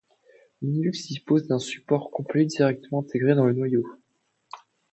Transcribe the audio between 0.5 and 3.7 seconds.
Linux dispose d'un support complet directement intégré dans le